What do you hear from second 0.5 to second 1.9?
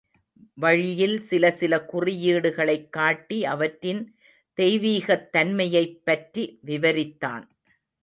வழியில் சில சில